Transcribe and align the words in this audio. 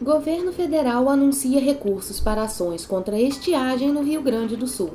Governo 0.00 0.52
Federal 0.52 1.08
anuncia 1.08 1.60
recursos 1.60 2.20
para 2.20 2.42
ações 2.42 2.86
contra 2.86 3.16
a 3.16 3.20
estiagem 3.20 3.90
no 3.90 4.00
Rio 4.00 4.22
Grande 4.22 4.56
do 4.56 4.68
Sul. 4.68 4.90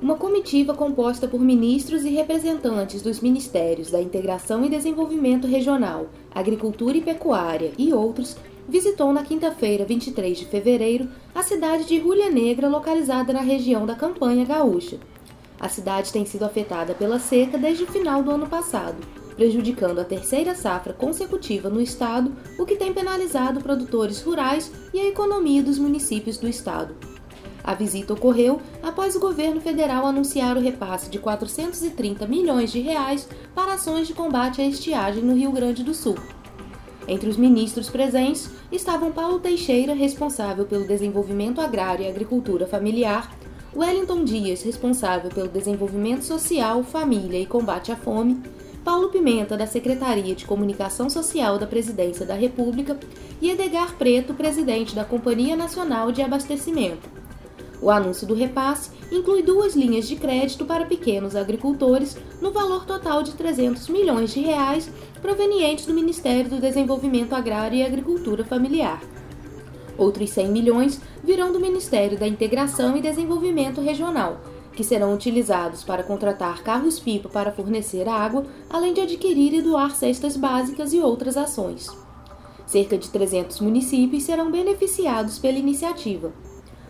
Uma 0.00 0.14
comitiva 0.14 0.72
composta 0.72 1.26
por 1.26 1.40
ministros 1.40 2.04
e 2.04 2.10
representantes 2.10 3.02
dos 3.02 3.18
Ministérios 3.18 3.90
da 3.90 4.00
Integração 4.00 4.64
e 4.64 4.68
Desenvolvimento 4.68 5.48
Regional, 5.48 6.06
Agricultura 6.32 6.96
e 6.96 7.02
Pecuária 7.02 7.72
e 7.76 7.92
outros 7.92 8.36
visitou 8.68 9.12
na 9.12 9.24
quinta-feira, 9.24 9.84
23 9.84 10.38
de 10.38 10.46
fevereiro, 10.46 11.08
a 11.34 11.42
cidade 11.42 11.84
de 11.84 11.98
Rulha 11.98 12.30
Negra, 12.30 12.68
localizada 12.68 13.32
na 13.32 13.40
região 13.40 13.84
da 13.84 13.96
Campanha 13.96 14.44
Gaúcha. 14.44 15.00
A 15.58 15.68
cidade 15.68 16.12
tem 16.12 16.24
sido 16.24 16.44
afetada 16.44 16.94
pela 16.94 17.18
seca 17.18 17.58
desde 17.58 17.82
o 17.82 17.88
final 17.88 18.22
do 18.22 18.30
ano 18.30 18.46
passado, 18.46 18.98
prejudicando 19.38 20.00
a 20.00 20.04
terceira 20.04 20.52
safra 20.52 20.92
consecutiva 20.92 21.70
no 21.70 21.80
estado, 21.80 22.32
o 22.58 22.66
que 22.66 22.74
tem 22.74 22.92
penalizado 22.92 23.60
produtores 23.60 24.20
rurais 24.20 24.68
e 24.92 24.98
a 24.98 25.06
economia 25.06 25.62
dos 25.62 25.78
municípios 25.78 26.36
do 26.38 26.48
estado. 26.48 26.96
A 27.62 27.72
visita 27.72 28.14
ocorreu 28.14 28.60
após 28.82 29.14
o 29.14 29.20
governo 29.20 29.60
federal 29.60 30.06
anunciar 30.06 30.56
o 30.56 30.60
repasse 30.60 31.08
de 31.08 31.20
430 31.20 32.26
milhões 32.26 32.72
de 32.72 32.80
reais 32.80 33.28
para 33.54 33.74
ações 33.74 34.08
de 34.08 34.14
combate 34.14 34.60
à 34.60 34.66
estiagem 34.66 35.22
no 35.22 35.36
Rio 35.36 35.52
Grande 35.52 35.84
do 35.84 35.94
Sul. 35.94 36.16
Entre 37.06 37.30
os 37.30 37.36
ministros 37.36 37.88
presentes 37.88 38.50
estavam 38.72 39.12
Paulo 39.12 39.38
Teixeira, 39.38 39.94
responsável 39.94 40.64
pelo 40.64 40.84
desenvolvimento 40.84 41.60
agrário 41.60 42.04
e 42.04 42.08
agricultura 42.08 42.66
familiar, 42.66 43.32
Wellington 43.76 44.24
Dias, 44.24 44.62
responsável 44.62 45.30
pelo 45.30 45.48
desenvolvimento 45.48 46.24
social, 46.24 46.82
família 46.82 47.38
e 47.38 47.46
combate 47.46 47.92
à 47.92 47.96
fome, 47.96 48.42
Paulo 48.88 49.10
Pimenta, 49.10 49.54
da 49.54 49.66
Secretaria 49.66 50.34
de 50.34 50.46
Comunicação 50.46 51.10
Social 51.10 51.58
da 51.58 51.66
Presidência 51.66 52.24
da 52.24 52.32
República, 52.32 52.98
e 53.38 53.50
Edgar 53.50 53.94
Preto, 53.98 54.32
presidente 54.32 54.94
da 54.94 55.04
Companhia 55.04 55.54
Nacional 55.54 56.10
de 56.10 56.22
Abastecimento. 56.22 57.06
O 57.82 57.90
anúncio 57.90 58.26
do 58.26 58.32
repasse 58.32 58.90
inclui 59.12 59.42
duas 59.42 59.76
linhas 59.76 60.08
de 60.08 60.16
crédito 60.16 60.64
para 60.64 60.86
pequenos 60.86 61.36
agricultores 61.36 62.16
no 62.40 62.50
valor 62.50 62.86
total 62.86 63.22
de 63.22 63.32
300 63.32 63.90
milhões 63.90 64.32
de 64.32 64.40
reais 64.40 64.90
provenientes 65.20 65.84
do 65.84 65.92
Ministério 65.92 66.48
do 66.48 66.58
Desenvolvimento 66.58 67.34
Agrário 67.34 67.76
e 67.76 67.84
Agricultura 67.84 68.42
Familiar. 68.42 69.02
Outros 69.98 70.30
100 70.30 70.48
milhões 70.48 70.98
virão 71.22 71.52
do 71.52 71.60
Ministério 71.60 72.18
da 72.18 72.26
Integração 72.26 72.96
e 72.96 73.02
Desenvolvimento 73.02 73.82
Regional, 73.82 74.40
que 74.78 74.84
serão 74.84 75.12
utilizados 75.12 75.82
para 75.82 76.04
contratar 76.04 76.62
carros-pipa 76.62 77.28
para 77.28 77.50
fornecer 77.50 78.08
água, 78.08 78.46
além 78.70 78.94
de 78.94 79.00
adquirir 79.00 79.52
e 79.52 79.60
doar 79.60 79.96
cestas 79.96 80.36
básicas 80.36 80.92
e 80.92 81.00
outras 81.00 81.36
ações. 81.36 81.88
Cerca 82.64 82.96
de 82.96 83.10
300 83.10 83.60
municípios 83.60 84.22
serão 84.22 84.52
beneficiados 84.52 85.36
pela 85.36 85.58
iniciativa. 85.58 86.32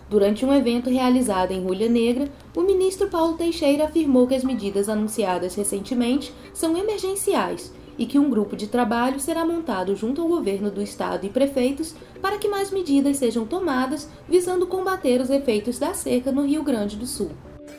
Durante 0.07 0.45
um 0.45 0.53
evento 0.53 0.91
realizado 0.91 1.53
em 1.53 1.65
Rulha 1.65 1.89
Negra, 1.89 2.31
o 2.55 2.61
ministro 2.61 3.09
Paulo 3.09 3.39
Teixeira 3.39 3.87
afirmou 3.87 4.27
que 4.27 4.35
as 4.35 4.45
medidas 4.45 4.91
anunciadas 4.91 5.55
recentemente 5.55 6.31
são 6.53 6.77
emergenciais 6.77 7.73
e 7.97 8.05
que 8.05 8.19
um 8.19 8.29
grupo 8.29 8.55
de 8.55 8.67
trabalho 8.67 9.19
será 9.19 9.47
montado 9.47 9.97
junto 9.97 10.21
ao 10.21 10.29
governo 10.29 10.71
do 10.71 10.83
estado 10.83 11.25
e 11.25 11.31
prefeitos 11.31 11.95
para 12.21 12.37
que 12.37 12.49
mais 12.49 12.71
medidas 12.71 13.17
sejam 13.17 13.47
tomadas 13.47 14.11
visando 14.29 14.67
combater 14.67 15.23
os 15.23 15.31
efeitos 15.31 15.79
da 15.79 15.95
seca 15.95 16.31
no 16.31 16.45
Rio 16.45 16.63
Grande 16.63 16.95
do 16.95 17.07
Sul. 17.07 17.31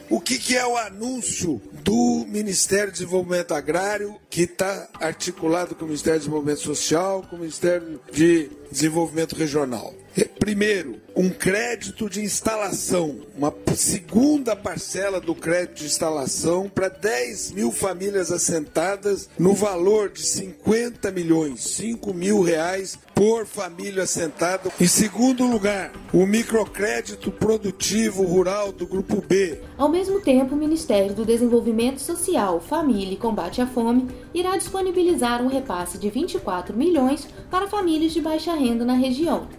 O 0.09 0.19
que, 0.19 0.39
que 0.39 0.57
é 0.57 0.65
o 0.65 0.75
anúncio 0.75 1.61
do 1.83 2.25
Ministério 2.27 2.87
do 2.87 2.93
Desenvolvimento 2.93 3.53
Agrário, 3.53 4.15
que 4.27 4.41
está 4.41 4.89
articulado 4.99 5.75
com 5.75 5.83
o 5.85 5.87
Ministério 5.87 6.19
do 6.19 6.23
Desenvolvimento 6.23 6.61
Social, 6.61 7.23
com 7.29 7.35
o 7.35 7.39
Ministério 7.39 8.01
de 8.11 8.49
Desenvolvimento 8.71 9.35
Regional? 9.35 9.93
Primeiro, 10.39 10.99
um 11.15 11.29
crédito 11.29 12.09
de 12.09 12.21
instalação, 12.21 13.19
uma 13.37 13.53
segunda 13.75 14.55
parcela 14.55 15.21
do 15.21 15.35
crédito 15.35 15.79
de 15.79 15.85
instalação 15.85 16.67
para 16.67 16.89
10 16.89 17.51
mil 17.51 17.71
famílias 17.71 18.31
assentadas 18.31 19.29
no 19.37 19.53
valor 19.53 20.09
de 20.09 20.23
50 20.23 21.11
milhões, 21.11 21.61
5 21.75 22.13
mil 22.13 22.41
reais 22.41 22.97
por 23.19 23.45
família 23.45 24.03
assentada. 24.03 24.71
Em 24.79 24.87
segundo 24.87 25.45
lugar, 25.45 25.91
o 26.13 26.25
microcrédito 26.25 27.29
produtivo 27.29 28.23
rural 28.23 28.71
do 28.71 28.87
Grupo 28.87 29.21
B. 29.21 29.59
Ao 29.77 29.89
mesmo 29.89 30.21
tempo, 30.21 30.55
o 30.55 30.57
Ministério 30.57 31.13
do 31.13 31.25
Desenvolvimento 31.25 31.99
Social, 31.99 32.61
Família 32.61 33.15
e 33.15 33.17
Combate 33.17 33.61
à 33.61 33.67
Fome 33.67 34.07
irá 34.33 34.55
disponibilizar 34.55 35.41
um 35.41 35.47
repasse 35.47 35.97
de 35.97 36.09
24 36.09 36.73
milhões 36.73 37.27
para 37.51 37.67
famílias 37.67 38.13
de 38.13 38.21
baixa 38.21 38.53
renda 38.53 38.85
na 38.85 38.93
região. 38.93 39.49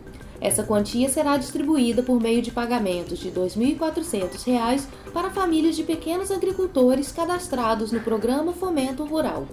Essa 0.41 0.62
quantia 0.62 1.10
será 1.10 1.37
distribuída 1.37 2.03
por 2.03 2.19
meio 2.19 2.41
de 2.41 2.50
pagamentos 2.50 3.19
de 3.19 3.28
R$ 3.28 3.41
2.400 3.42 4.87
para 5.12 5.28
famílias 5.28 5.77
de 5.77 5.82
pequenos 5.82 6.31
agricultores 6.31 7.12
cadastrados 7.12 7.92
no 7.92 8.00
Programa 8.00 8.54
Fomento 8.54 9.04
Rural. 9.04 9.47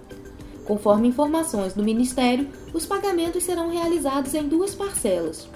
Conforme 0.68 1.08
informações 1.08 1.74
do 1.74 1.82
Ministério, 1.82 2.50
os 2.74 2.86
pagamentos 2.86 3.46
serão 3.46 3.72
realizados 3.72 4.34
em 4.34 4.46
duas 4.46 4.76
parcelas. 4.76 5.48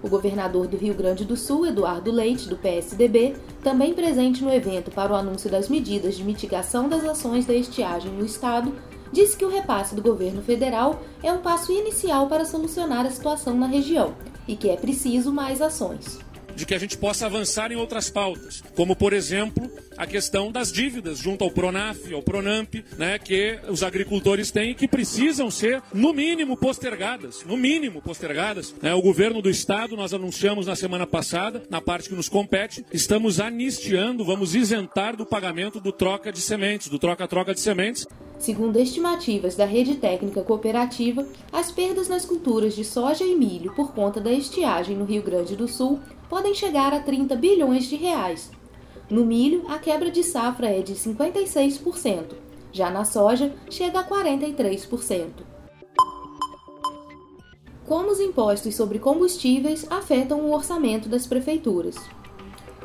O 0.00 0.08
governador 0.08 0.68
do 0.68 0.76
Rio 0.76 0.94
Grande 0.94 1.24
do 1.24 1.36
Sul, 1.36 1.66
Eduardo 1.66 2.12
Leite, 2.12 2.48
do 2.48 2.56
PSDB, 2.56 3.34
também 3.60 3.92
presente 3.92 4.42
no 4.44 4.52
evento 4.52 4.92
para 4.92 5.12
o 5.12 5.16
anúncio 5.16 5.50
das 5.50 5.68
medidas 5.68 6.16
de 6.16 6.22
mitigação 6.22 6.88
das 6.88 7.04
ações 7.04 7.44
da 7.44 7.54
estiagem 7.54 8.12
no 8.12 8.24
estado, 8.24 8.72
disse 9.12 9.36
que 9.36 9.44
o 9.44 9.50
repasse 9.50 9.96
do 9.96 10.02
governo 10.02 10.42
federal 10.42 11.02
é 11.24 11.32
um 11.32 11.38
passo 11.38 11.72
inicial 11.72 12.28
para 12.28 12.44
solucionar 12.44 13.04
a 13.04 13.10
situação 13.10 13.56
na 13.56 13.66
região 13.66 14.14
e 14.46 14.54
que 14.54 14.70
é 14.70 14.76
preciso 14.76 15.32
mais 15.32 15.60
ações 15.60 16.20
de 16.54 16.66
que 16.66 16.74
a 16.74 16.78
gente 16.78 16.96
possa 16.96 17.26
avançar 17.26 17.72
em 17.72 17.76
outras 17.76 18.10
pautas, 18.10 18.62
como 18.74 18.94
por 18.94 19.12
exemplo 19.12 19.70
a 19.96 20.06
questão 20.06 20.50
das 20.50 20.72
dívidas 20.72 21.18
junto 21.18 21.44
ao 21.44 21.50
Pronaf, 21.50 22.12
ao 22.12 22.22
Pronamp, 22.22 22.74
né, 22.96 23.18
que 23.18 23.58
os 23.68 23.82
agricultores 23.82 24.50
têm 24.50 24.70
e 24.70 24.74
que 24.74 24.88
precisam 24.88 25.50
ser 25.50 25.82
no 25.92 26.12
mínimo 26.12 26.56
postergadas, 26.56 27.44
no 27.44 27.56
mínimo 27.56 28.00
postergadas. 28.00 28.74
Né? 28.82 28.94
O 28.94 29.02
governo 29.02 29.42
do 29.42 29.50
estado 29.50 29.96
nós 29.96 30.14
anunciamos 30.14 30.66
na 30.66 30.74
semana 30.74 31.06
passada, 31.06 31.62
na 31.68 31.80
parte 31.80 32.08
que 32.08 32.14
nos 32.14 32.28
compete, 32.28 32.84
estamos 32.92 33.40
anistiando, 33.40 34.24
vamos 34.24 34.54
isentar 34.54 35.16
do 35.16 35.26
pagamento 35.26 35.80
do 35.80 35.92
troca 35.92 36.32
de 36.32 36.40
sementes, 36.40 36.88
do 36.88 36.98
troca-troca 36.98 37.54
de 37.54 37.60
sementes 37.60 38.06
Segundo 38.42 38.76
estimativas 38.76 39.54
da 39.54 39.64
Rede 39.64 39.94
Técnica 39.94 40.42
Cooperativa, 40.42 41.24
as 41.52 41.70
perdas 41.70 42.08
nas 42.08 42.24
culturas 42.24 42.74
de 42.74 42.84
soja 42.84 43.22
e 43.22 43.36
milho 43.36 43.72
por 43.72 43.92
conta 43.92 44.20
da 44.20 44.32
estiagem 44.32 44.96
no 44.96 45.04
Rio 45.04 45.22
Grande 45.22 45.54
do 45.54 45.68
Sul 45.68 46.00
podem 46.32 46.54
chegar 46.54 46.94
a 46.94 46.98
30 46.98 47.36
bilhões 47.36 47.84
de 47.84 47.94
reais. 47.94 48.50
No 49.10 49.22
milho, 49.22 49.64
a 49.68 49.78
quebra 49.78 50.10
de 50.10 50.24
safra 50.24 50.66
é 50.66 50.80
de 50.80 50.94
56%, 50.94 52.32
já 52.72 52.90
na 52.90 53.04
soja, 53.04 53.52
chega 53.68 54.00
a 54.00 54.08
43%. 54.08 55.28
Como 57.86 58.10
os 58.10 58.18
impostos 58.18 58.74
sobre 58.74 58.98
combustíveis 58.98 59.86
afetam 59.90 60.40
o 60.40 60.54
orçamento 60.54 61.06
das 61.06 61.26
prefeituras? 61.26 61.96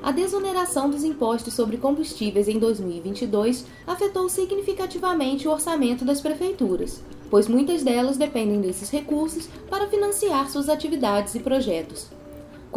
A 0.03 0.12
desoneração 0.12 0.89
dos 0.89 1.06
impostos 1.06 1.54
sobre 1.54 1.77
combustíveis 1.77 2.50
em 2.50 2.60
2022 2.60 3.66
afetou 3.88 4.27
significativamente 4.27 5.48
o 5.48 5.51
orçamento 5.51 6.04
das 6.04 6.19
prefeituras, 6.19 7.01
pois 7.30 7.48
muitas 7.48 7.81
delas 7.81 8.18
dependem 8.18 8.60
desses 8.60 8.89
recursos 8.89 9.48
para 9.69 9.88
financiar 9.88 10.50
suas 10.50 10.68
atividades 10.68 11.33
e 11.33 11.39
projetos. 11.39 12.17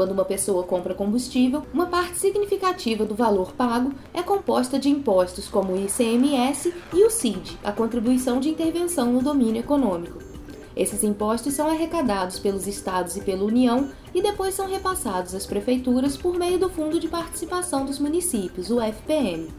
Quando 0.01 0.13
uma 0.13 0.25
pessoa 0.25 0.63
compra 0.63 0.95
combustível, 0.95 1.63
uma 1.75 1.85
parte 1.85 2.17
significativa 2.17 3.05
do 3.05 3.15
valor 3.15 3.53
pago 3.53 3.93
é 4.15 4.23
composta 4.23 4.79
de 4.79 4.89
impostos 4.89 5.47
como 5.47 5.75
o 5.75 5.77
ICMS 5.79 6.73
e 6.95 7.05
o 7.05 7.11
CID, 7.11 7.59
a 7.63 7.71
Contribuição 7.71 8.41
de 8.41 8.49
Intervenção 8.49 9.13
no 9.13 9.21
Domínio 9.21 9.61
Econômico. 9.61 10.17
Esses 10.75 11.05
impostos 11.05 11.53
são 11.53 11.69
arrecadados 11.69 12.39
pelos 12.39 12.67
estados 12.67 13.19
e 13.19 13.21
pela 13.21 13.45
União 13.45 13.91
e 14.15 14.23
depois 14.23 14.55
são 14.55 14.67
repassados 14.67 15.35
às 15.35 15.45
prefeituras 15.45 16.17
por 16.17 16.35
meio 16.35 16.59
do 16.59 16.71
Fundo 16.71 16.99
de 16.99 17.07
Participação 17.07 17.85
dos 17.85 17.99
Municípios, 17.99 18.71
o 18.71 18.81
FPM. 18.81 19.51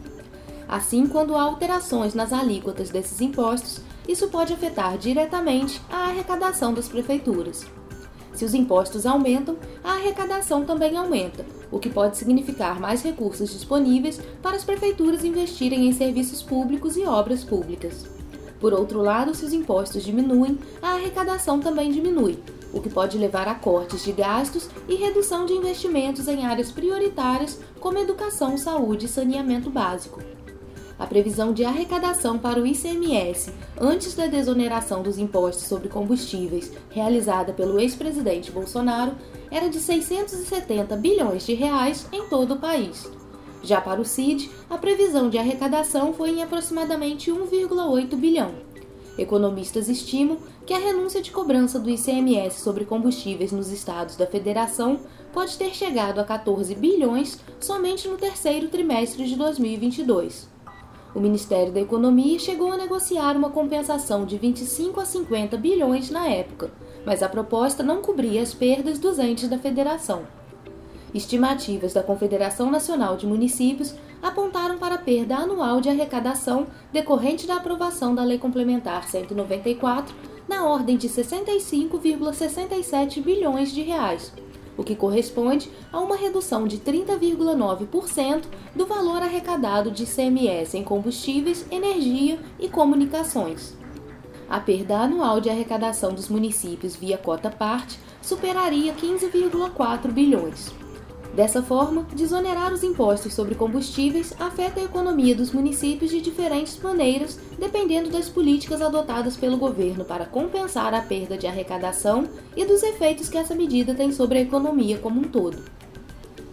Assim, 0.66 1.06
quando 1.06 1.36
há 1.36 1.42
alterações 1.42 2.14
nas 2.14 2.32
alíquotas 2.32 2.90
desses 2.90 3.20
impostos, 3.20 3.80
isso 4.08 4.26
pode 4.26 4.52
afetar 4.52 4.98
diretamente 4.98 5.80
a 5.88 6.08
arrecadação 6.08 6.74
das 6.74 6.88
prefeituras. 6.88 7.64
Se 8.34 8.44
os 8.44 8.54
impostos 8.54 9.06
aumentam, 9.06 9.56
a 9.82 9.92
arrecadação 9.92 10.64
também 10.64 10.96
aumenta, 10.96 11.44
o 11.70 11.78
que 11.78 11.90
pode 11.90 12.16
significar 12.16 12.80
mais 12.80 13.02
recursos 13.02 13.50
disponíveis 13.50 14.20
para 14.42 14.56
as 14.56 14.64
prefeituras 14.64 15.24
investirem 15.24 15.86
em 15.86 15.92
serviços 15.92 16.42
públicos 16.42 16.96
e 16.96 17.04
obras 17.04 17.44
públicas. 17.44 18.04
Por 18.60 18.72
outro 18.72 19.02
lado, 19.02 19.34
se 19.34 19.44
os 19.44 19.52
impostos 19.52 20.04
diminuem, 20.04 20.58
a 20.80 20.92
arrecadação 20.92 21.58
também 21.58 21.90
diminui, 21.90 22.38
o 22.72 22.80
que 22.80 22.88
pode 22.88 23.18
levar 23.18 23.48
a 23.48 23.54
cortes 23.54 24.04
de 24.04 24.12
gastos 24.12 24.68
e 24.88 24.94
redução 24.94 25.44
de 25.44 25.52
investimentos 25.52 26.28
em 26.28 26.46
áreas 26.46 26.70
prioritárias 26.70 27.58
como 27.80 27.98
educação, 27.98 28.56
saúde 28.56 29.06
e 29.06 29.08
saneamento 29.08 29.68
básico. 29.68 30.20
A 30.98 31.06
previsão 31.06 31.52
de 31.52 31.64
arrecadação 31.64 32.38
para 32.38 32.60
o 32.60 32.66
ICMS 32.66 33.52
antes 33.80 34.14
da 34.14 34.26
desoneração 34.26 35.02
dos 35.02 35.18
impostos 35.18 35.66
sobre 35.66 35.88
combustíveis, 35.88 36.72
realizada 36.90 37.52
pelo 37.52 37.78
ex-presidente 37.78 38.50
Bolsonaro, 38.50 39.12
era 39.50 39.68
de 39.68 39.78
670 39.78 40.96
bilhões 40.96 41.44
de 41.44 41.54
reais 41.54 42.06
em 42.12 42.28
todo 42.28 42.54
o 42.54 42.58
país. 42.58 43.10
Já 43.62 43.80
para 43.80 44.00
o 44.00 44.04
CID, 44.04 44.50
a 44.68 44.76
previsão 44.76 45.30
de 45.30 45.38
arrecadação 45.38 46.12
foi 46.12 46.30
em 46.30 46.42
aproximadamente 46.42 47.30
1,8 47.30 48.16
bilhão. 48.16 48.52
Economistas 49.16 49.88
estimam 49.88 50.38
que 50.64 50.72
a 50.72 50.78
renúncia 50.78 51.20
de 51.20 51.30
cobrança 51.30 51.78
do 51.78 51.90
ICMS 51.90 52.60
sobre 52.60 52.84
combustíveis 52.84 53.52
nos 53.52 53.70
estados 53.70 54.16
da 54.16 54.26
federação 54.26 55.00
pode 55.32 55.56
ter 55.56 55.74
chegado 55.74 56.18
a 56.18 56.24
14 56.24 56.74
bilhões 56.74 57.38
somente 57.60 58.08
no 58.08 58.16
terceiro 58.16 58.68
trimestre 58.68 59.26
de 59.26 59.36
2022. 59.36 60.51
O 61.14 61.20
Ministério 61.20 61.72
da 61.72 61.80
Economia 61.80 62.38
chegou 62.38 62.72
a 62.72 62.76
negociar 62.76 63.36
uma 63.36 63.50
compensação 63.50 64.24
de 64.24 64.38
25 64.38 64.98
a 64.98 65.04
50 65.04 65.58
bilhões 65.58 66.10
na 66.10 66.26
época, 66.26 66.70
mas 67.04 67.22
a 67.22 67.28
proposta 67.28 67.82
não 67.82 68.00
cobria 68.00 68.40
as 68.40 68.54
perdas 68.54 68.98
dos 68.98 69.18
entes 69.18 69.46
da 69.46 69.58
federação. 69.58 70.22
Estimativas 71.12 71.92
da 71.92 72.02
Confederação 72.02 72.70
Nacional 72.70 73.18
de 73.18 73.26
Municípios 73.26 73.94
apontaram 74.22 74.78
para 74.78 74.94
a 74.94 74.98
perda 74.98 75.36
anual 75.36 75.82
de 75.82 75.90
arrecadação 75.90 76.66
decorrente 76.90 77.46
da 77.46 77.56
aprovação 77.56 78.14
da 78.14 78.24
Lei 78.24 78.38
Complementar 78.38 79.06
194 79.06 80.14
na 80.48 80.64
ordem 80.64 80.96
de 80.96 81.10
65,67 81.10 83.22
bilhões 83.22 83.70
de 83.70 83.82
reais, 83.82 84.32
o 84.76 84.82
que 84.82 84.96
corresponde 84.96 85.70
a 85.92 86.00
uma 86.00 86.16
redução 86.16 86.66
de 86.66 86.78
30,9% 86.78 88.44
do 88.74 88.86
valor 88.86 89.22
arrecadado 89.22 89.90
de 89.90 90.04
ICMS 90.04 90.76
em 90.76 90.82
combustíveis, 90.82 91.66
energia 91.70 92.38
e 92.58 92.68
comunicações. 92.68 93.76
A 94.48 94.60
perda 94.60 94.98
anual 94.98 95.40
de 95.40 95.48
arrecadação 95.48 96.12
dos 96.12 96.28
municípios 96.28 96.94
via 96.94 97.16
cota 97.16 97.50
parte 97.50 97.98
superaria 98.20 98.92
15,4 98.92 100.12
bilhões. 100.12 100.81
Dessa 101.34 101.62
forma, 101.62 102.06
desonerar 102.14 102.74
os 102.74 102.82
impostos 102.82 103.32
sobre 103.32 103.54
combustíveis 103.54 104.34
afeta 104.38 104.80
a 104.80 104.84
economia 104.84 105.34
dos 105.34 105.50
municípios 105.50 106.10
de 106.10 106.20
diferentes 106.20 106.78
maneiras, 106.78 107.38
dependendo 107.58 108.10
das 108.10 108.28
políticas 108.28 108.82
adotadas 108.82 109.34
pelo 109.34 109.56
governo 109.56 110.04
para 110.04 110.26
compensar 110.26 110.92
a 110.92 111.00
perda 111.00 111.38
de 111.38 111.46
arrecadação 111.46 112.28
e 112.54 112.66
dos 112.66 112.82
efeitos 112.82 113.30
que 113.30 113.38
essa 113.38 113.54
medida 113.54 113.94
tem 113.94 114.12
sobre 114.12 114.38
a 114.38 114.42
economia 114.42 114.98
como 114.98 115.20
um 115.20 115.24
todo. 115.24 115.56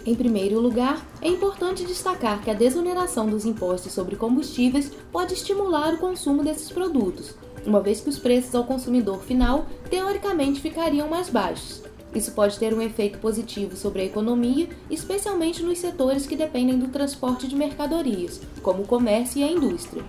Em 0.05 0.15
primeiro 0.15 0.61
lugar, 0.61 1.05
é 1.21 1.27
importante 1.27 1.83
destacar 1.83 2.41
que 2.41 2.49
a 2.49 2.53
desoneração 2.53 3.27
dos 3.27 3.45
impostos 3.45 3.91
sobre 3.91 4.15
combustíveis 4.15 4.93
pode 5.11 5.33
estimular 5.33 5.93
o 5.93 5.97
consumo 5.97 6.41
desses 6.41 6.71
produtos, 6.71 7.35
uma 7.65 7.81
vez 7.81 7.99
que 7.99 8.09
os 8.09 8.17
preços 8.17 8.55
ao 8.55 8.63
consumidor 8.63 9.21
final 9.23 9.65
teoricamente 9.89 10.61
ficariam 10.61 11.09
mais 11.09 11.29
baixos, 11.29 11.83
isso 12.13 12.31
pode 12.31 12.57
ter 12.57 12.73
um 12.73 12.81
efeito 12.81 13.19
positivo 13.19 13.75
sobre 13.75 14.01
a 14.01 14.05
economia, 14.05 14.67
especialmente 14.89 15.61
nos 15.61 15.77
setores 15.77 16.25
que 16.25 16.35
dependem 16.35 16.77
do 16.77 16.87
transporte 16.87 17.47
de 17.47 17.55
mercadorias, 17.55 18.41
como 18.63 18.83
o 18.83 18.87
comércio 18.87 19.39
e 19.39 19.43
a 19.43 19.51
indústria. 19.51 20.03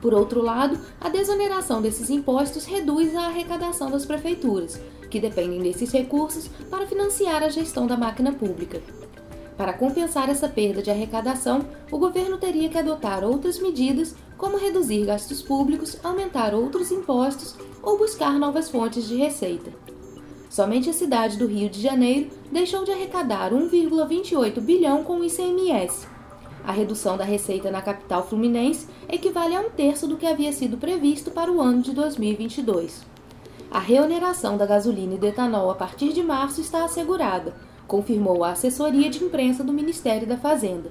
Por 0.00 0.14
outro 0.14 0.42
lado, 0.42 0.78
a 1.00 1.08
desoneração 1.08 1.82
desses 1.82 2.10
impostos 2.10 2.64
reduz 2.64 3.14
a 3.14 3.26
arrecadação 3.26 3.90
das 3.90 4.04
prefeituras, 4.04 4.80
que 5.10 5.20
dependem 5.20 5.60
desses 5.60 5.90
recursos 5.92 6.48
para 6.70 6.86
financiar 6.86 7.42
a 7.42 7.48
gestão 7.48 7.86
da 7.86 7.96
máquina 7.96 8.32
pública. 8.32 8.80
Para 9.56 9.72
compensar 9.72 10.28
essa 10.28 10.48
perda 10.48 10.80
de 10.80 10.90
arrecadação, 10.90 11.66
o 11.90 11.98
governo 11.98 12.38
teria 12.38 12.68
que 12.68 12.78
adotar 12.78 13.24
outras 13.24 13.58
medidas, 13.58 14.14
como 14.36 14.56
reduzir 14.56 15.04
gastos 15.04 15.42
públicos, 15.42 15.96
aumentar 16.04 16.54
outros 16.54 16.92
impostos 16.92 17.56
ou 17.82 17.98
buscar 17.98 18.38
novas 18.38 18.70
fontes 18.70 19.08
de 19.08 19.16
receita. 19.16 19.72
Somente 20.48 20.88
a 20.88 20.92
cidade 20.92 21.36
do 21.36 21.46
Rio 21.46 21.68
de 21.68 21.80
Janeiro 21.80 22.30
deixou 22.50 22.84
de 22.84 22.90
arrecadar 22.90 23.52
1,28 23.52 24.60
bilhão 24.60 25.04
com 25.04 25.20
o 25.20 25.24
ICMS. 25.24 26.06
A 26.64 26.72
redução 26.72 27.16
da 27.16 27.24
receita 27.24 27.70
na 27.70 27.82
capital 27.82 28.26
fluminense 28.26 28.86
equivale 29.08 29.54
a 29.54 29.60
um 29.60 29.70
terço 29.70 30.06
do 30.06 30.16
que 30.16 30.26
havia 30.26 30.52
sido 30.52 30.76
previsto 30.76 31.30
para 31.30 31.52
o 31.52 31.60
ano 31.60 31.82
de 31.82 31.92
2022. 31.92 33.06
A 33.70 33.78
reoneração 33.78 34.56
da 34.56 34.64
gasolina 34.64 35.14
e 35.14 35.18
do 35.18 35.26
etanol 35.26 35.70
a 35.70 35.74
partir 35.74 36.12
de 36.12 36.22
março 36.22 36.60
está 36.60 36.84
assegurada, 36.84 37.54
confirmou 37.86 38.42
a 38.42 38.52
assessoria 38.52 39.10
de 39.10 39.22
imprensa 39.22 39.62
do 39.62 39.72
Ministério 39.72 40.26
da 40.26 40.38
Fazenda. 40.38 40.90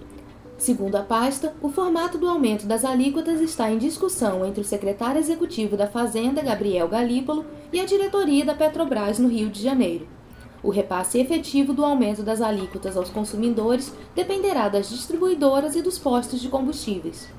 Segundo 0.58 0.96
a 0.96 1.04
pasta, 1.04 1.54
o 1.62 1.70
formato 1.70 2.18
do 2.18 2.28
aumento 2.28 2.66
das 2.66 2.84
alíquotas 2.84 3.40
está 3.40 3.72
em 3.72 3.78
discussão 3.78 4.44
entre 4.44 4.62
o 4.62 4.66
secretário 4.66 5.20
executivo 5.20 5.78
da 5.78 5.86
Fazenda, 5.86 6.42
Gabriel 6.42 6.88
Galípolo, 6.88 7.46
e 7.72 7.80
a 7.80 7.86
diretoria 7.86 8.44
da 8.44 8.56
Petrobras 8.56 9.20
no 9.20 9.28
Rio 9.28 9.50
de 9.50 9.62
Janeiro. 9.62 10.08
O 10.64 10.72
repasse 10.72 11.20
efetivo 11.20 11.74
do 11.74 11.86
aumento 11.86 12.24
das 12.24 12.42
alíquotas 12.42 12.98
aos 12.98 13.12
consumidores 13.12 13.94
dependerá 14.16 14.68
das 14.68 14.90
distribuidoras 14.90 15.76
e 15.76 15.82
dos 15.84 16.00
postos 16.00 16.42
de 16.42 16.50
combustíveis. 16.50 17.30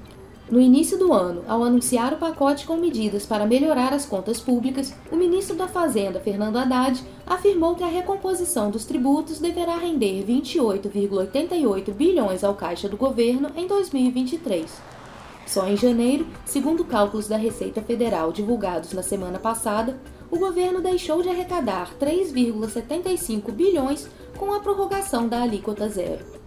No 0.50 0.58
início 0.58 0.96
do 0.96 1.12
ano, 1.12 1.44
ao 1.46 1.62
anunciar 1.62 2.14
o 2.14 2.16
pacote 2.16 2.66
com 2.66 2.78
medidas 2.78 3.26
para 3.26 3.44
melhorar 3.44 3.92
as 3.92 4.06
contas 4.06 4.40
públicas, 4.40 4.94
o 5.12 5.16
ministro 5.16 5.54
da 5.54 5.68
Fazenda, 5.68 6.20
Fernando 6.20 6.56
Haddad, 6.56 7.04
afirmou 7.26 7.74
que 7.74 7.84
a 7.84 7.88
recomposição 7.88 8.70
dos 8.70 8.86
tributos 8.86 9.38
deverá 9.38 9.76
render 9.76 10.24
28,88 10.26 11.92
bilhões 11.92 12.42
ao 12.42 12.54
caixa 12.54 12.88
do 12.88 12.96
governo 12.96 13.50
em 13.54 13.66
2023. 13.66 14.72
Só 15.46 15.68
em 15.68 15.76
janeiro, 15.76 16.26
segundo 16.46 16.82
cálculos 16.82 17.28
da 17.28 17.36
Receita 17.36 17.82
Federal 17.82 18.32
divulgados 18.32 18.94
na 18.94 19.02
semana 19.02 19.38
passada, 19.38 19.98
o 20.30 20.38
governo 20.38 20.80
deixou 20.80 21.20
de 21.20 21.28
arrecadar 21.28 21.90
3,75 22.00 23.52
bilhões 23.52 24.08
com 24.38 24.54
a 24.54 24.60
prorrogação 24.60 25.28
da 25.28 25.42
alíquota 25.42 25.88
zero. 25.90 26.38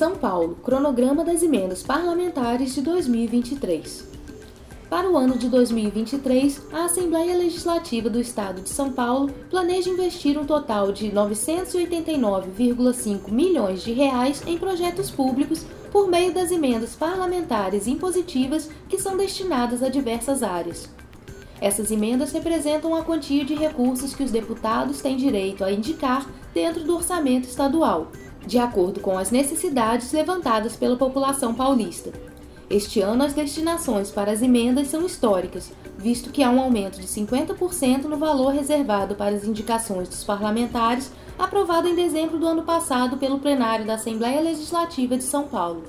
São 0.00 0.16
Paulo, 0.16 0.56
cronograma 0.62 1.22
das 1.22 1.42
emendas 1.42 1.82
parlamentares 1.82 2.74
de 2.74 2.80
2023. 2.80 4.08
Para 4.88 5.10
o 5.10 5.14
ano 5.14 5.36
de 5.36 5.46
2023, 5.50 6.68
a 6.72 6.86
Assembleia 6.86 7.36
Legislativa 7.36 8.08
do 8.08 8.18
Estado 8.18 8.62
de 8.62 8.70
São 8.70 8.90
Paulo 8.90 9.30
planeja 9.50 9.90
investir 9.90 10.38
um 10.38 10.46
total 10.46 10.90
de 10.90 11.10
989,5 11.10 13.30
milhões 13.30 13.82
de 13.82 13.92
reais 13.92 14.42
em 14.46 14.56
projetos 14.56 15.10
públicos 15.10 15.66
por 15.92 16.08
meio 16.08 16.32
das 16.32 16.50
emendas 16.50 16.96
parlamentares 16.96 17.86
impositivas 17.86 18.70
que 18.88 18.98
são 18.98 19.18
destinadas 19.18 19.82
a 19.82 19.90
diversas 19.90 20.42
áreas. 20.42 20.88
Essas 21.60 21.90
emendas 21.90 22.32
representam 22.32 22.94
a 22.94 23.04
quantia 23.04 23.44
de 23.44 23.54
recursos 23.54 24.14
que 24.14 24.24
os 24.24 24.30
deputados 24.30 25.02
têm 25.02 25.18
direito 25.18 25.62
a 25.62 25.70
indicar 25.70 26.26
dentro 26.54 26.84
do 26.84 26.96
orçamento 26.96 27.46
estadual, 27.46 28.10
de 28.46 28.58
acordo 28.58 29.00
com 29.00 29.16
as 29.18 29.30
necessidades 29.30 30.12
levantadas 30.12 30.76
pela 30.76 30.96
população 30.96 31.54
paulista. 31.54 32.12
Este 32.70 33.00
ano, 33.00 33.24
as 33.24 33.32
destinações 33.32 34.10
para 34.10 34.30
as 34.30 34.42
emendas 34.42 34.88
são 34.88 35.04
históricas, 35.04 35.72
visto 35.98 36.30
que 36.30 36.42
há 36.42 36.50
um 36.50 36.60
aumento 36.60 37.00
de 37.00 37.06
50% 37.06 38.04
no 38.04 38.16
valor 38.16 38.52
reservado 38.54 39.16
para 39.16 39.34
as 39.34 39.44
indicações 39.44 40.08
dos 40.08 40.22
parlamentares, 40.22 41.10
aprovado 41.36 41.88
em 41.88 41.96
dezembro 41.96 42.38
do 42.38 42.46
ano 42.46 42.62
passado 42.62 43.16
pelo 43.16 43.40
plenário 43.40 43.84
da 43.84 43.94
Assembleia 43.94 44.40
Legislativa 44.40 45.16
de 45.16 45.24
São 45.24 45.48
Paulo. 45.48 45.82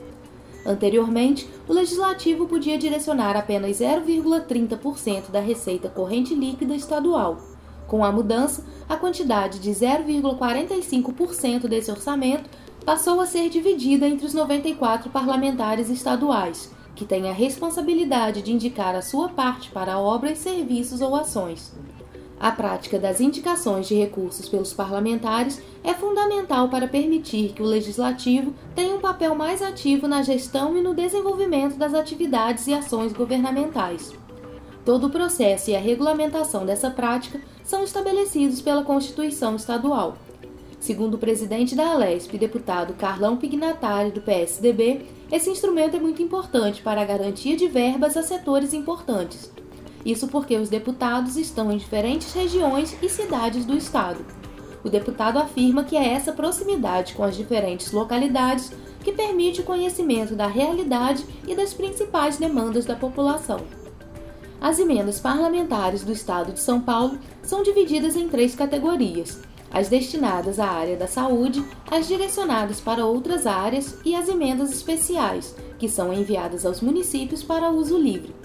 Anteriormente, 0.66 1.48
o 1.68 1.74
legislativo 1.74 2.48
podia 2.48 2.78
direcionar 2.78 3.36
apenas 3.36 3.78
0,30% 3.78 5.30
da 5.32 5.40
receita 5.40 5.90
corrente 5.90 6.34
líquida 6.34 6.76
estadual. 6.76 7.51
Com 7.92 8.06
a 8.06 8.12
mudança, 8.12 8.64
a 8.88 8.96
quantidade 8.96 9.60
de 9.60 9.70
0,45% 9.70 11.68
desse 11.68 11.92
orçamento 11.92 12.50
passou 12.86 13.20
a 13.20 13.26
ser 13.26 13.50
dividida 13.50 14.08
entre 14.08 14.26
os 14.26 14.34
94 14.34 15.10
parlamentares 15.10 15.90
estaduais, 15.90 16.72
que 16.96 17.04
têm 17.04 17.30
a 17.30 17.34
responsabilidade 17.34 18.42
de 18.44 18.54
indicar 18.54 18.96
a 18.96 19.02
sua 19.02 19.28
parte 19.28 19.70
para 19.72 20.00
obras, 20.00 20.38
serviços 20.38 21.02
ou 21.02 21.14
ações. 21.18 21.74
A 22.40 22.50
prática 22.50 22.98
das 22.98 23.20
indicações 23.20 23.90
de 23.90 23.96
recursos 23.96 24.48
pelos 24.48 24.74
parlamentares 24.74 25.62
é 25.84 25.94
fundamental 25.94 26.70
para 26.70 26.88
permitir 26.88 27.50
que 27.50 27.62
o 27.62 27.66
legislativo 27.66 28.54
tenha 28.74 28.96
um 28.96 29.02
papel 29.02 29.36
mais 29.36 29.62
ativo 29.62 30.08
na 30.08 30.24
gestão 30.24 30.78
e 30.78 30.82
no 30.82 30.94
desenvolvimento 30.94 31.76
das 31.76 31.94
atividades 31.94 32.68
e 32.68 32.74
ações 32.74 33.12
governamentais. 33.12 34.14
Todo 34.84 35.08
o 35.08 35.10
processo 35.12 35.70
e 35.70 35.76
a 35.76 35.80
regulamentação 35.80 36.66
dessa 36.66 36.90
prática 36.90 37.40
são 37.64 37.84
estabelecidos 37.84 38.62
pela 38.62 38.84
Constituição 38.84 39.56
Estadual. 39.56 40.18
Segundo 40.80 41.14
o 41.14 41.20
presidente 41.20 41.76
da 41.76 41.92
Alesp, 41.92 42.36
deputado 42.40 42.96
Carlão 42.96 43.38
Pignatari, 43.38 44.10
do 44.10 44.22
PSDB, 44.22 45.06
esse 45.32 45.52
instrumento 45.52 45.96
é 45.96 46.00
muito 46.00 46.24
importante 46.24 46.82
para 46.82 47.02
a 47.02 47.06
garantia 47.06 47.56
de 47.56 47.68
verbas 47.68 48.18
a 48.18 48.24
setores 48.24 48.74
importantes. 48.74 49.52
Isso 50.04 50.28
porque 50.28 50.58
os 50.58 50.70
deputados 50.70 51.38
estão 51.38 51.72
em 51.72 51.78
diferentes 51.78 52.34
regiões 52.34 52.98
e 53.04 53.08
cidades 53.08 53.66
do 53.66 53.78
Estado. 53.78 54.26
O 54.84 54.90
deputado 54.90 55.38
afirma 55.38 55.84
que 55.84 55.96
é 55.96 56.14
essa 56.14 56.32
proximidade 56.32 57.14
com 57.14 57.24
as 57.24 57.38
diferentes 57.38 57.92
localidades 57.92 58.72
que 59.04 59.12
permite 59.12 59.62
o 59.62 59.64
conhecimento 59.64 60.36
da 60.36 60.48
realidade 60.48 61.24
e 61.48 61.54
das 61.54 61.72
principais 61.72 62.38
demandas 62.38 62.84
da 62.84 62.96
população. 62.96 63.60
As 64.62 64.78
emendas 64.78 65.20
parlamentares 65.20 66.04
do 66.04 66.12
Estado 66.12 66.52
de 66.52 66.60
São 66.60 66.80
Paulo 66.80 67.18
são 67.42 67.64
divididas 67.64 68.16
em 68.16 68.30
três 68.30 68.54
categorias: 68.54 69.42
as 69.74 69.90
destinadas 69.90 70.60
à 70.60 70.68
área 70.68 70.96
da 70.96 71.08
saúde, 71.08 71.66
as 71.90 72.08
direcionadas 72.08 72.80
para 72.80 73.04
outras 73.04 73.48
áreas 73.48 73.98
e 74.06 74.14
as 74.14 74.30
emendas 74.30 74.72
especiais, 74.72 75.56
que 75.80 75.90
são 75.90 76.14
enviadas 76.14 76.64
aos 76.64 76.80
municípios 76.80 77.42
para 77.42 77.72
uso 77.72 77.98
livre. 77.98 78.36